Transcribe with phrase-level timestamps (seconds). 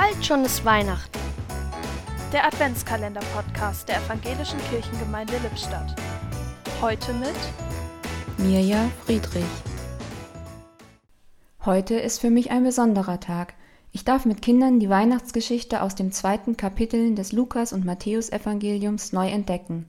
[0.00, 1.18] Bald schon ist Weihnachten.
[2.32, 5.92] Der Adventskalender-Podcast der Evangelischen Kirchengemeinde Lippstadt.
[6.80, 7.34] Heute mit
[8.36, 9.42] Mirja Friedrich.
[11.64, 13.54] Heute ist für mich ein besonderer Tag.
[13.90, 19.28] Ich darf mit Kindern die Weihnachtsgeschichte aus dem zweiten Kapitel des Lukas- und Matthäusevangeliums neu
[19.28, 19.86] entdecken.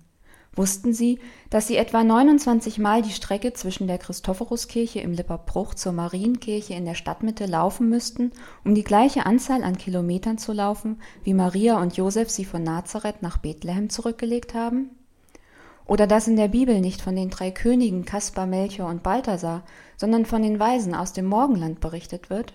[0.59, 1.19] Wussten Sie,
[1.49, 6.83] dass Sie etwa 29 Mal die Strecke zwischen der Christophoruskirche im Lipperbruch zur Marienkirche in
[6.83, 8.33] der Stadtmitte laufen müssten,
[8.65, 13.21] um die gleiche Anzahl an Kilometern zu laufen, wie Maria und Josef sie von Nazareth
[13.21, 14.89] nach Bethlehem zurückgelegt haben?
[15.86, 19.64] Oder dass in der Bibel nicht von den drei Königen Kaspar, Melchior und Balthasar,
[19.95, 22.51] sondern von den Weisen aus dem Morgenland berichtet wird?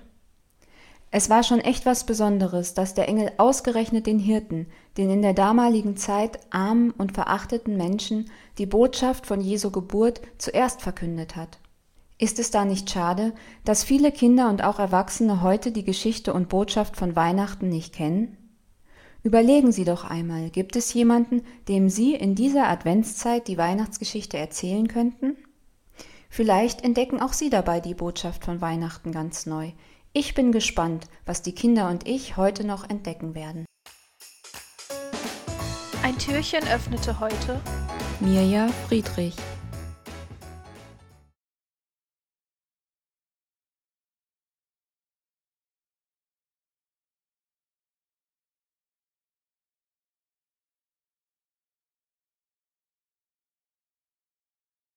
[1.17, 5.33] Es war schon echt was Besonderes, dass der Engel ausgerechnet den Hirten, den in der
[5.33, 11.61] damaligen Zeit armen und verachteten Menschen, die Botschaft von Jesu Geburt zuerst verkündet hat.
[12.19, 13.33] Ist es da nicht schade,
[13.65, 18.37] dass viele Kinder und auch Erwachsene heute die Geschichte und Botschaft von Weihnachten nicht kennen?
[19.23, 24.89] Überlegen Sie doch einmal, gibt es jemanden, dem Sie in dieser Adventszeit die Weihnachtsgeschichte erzählen
[24.89, 25.37] könnten?
[26.29, 29.71] Vielleicht entdecken auch Sie dabei die Botschaft von Weihnachten ganz neu,
[30.17, 33.67] ich bin gespannt, was die Kinder und ich heute noch entdecken werden.
[36.03, 37.61] Ein Türchen öffnete heute
[38.21, 39.35] Mirja Friedrich.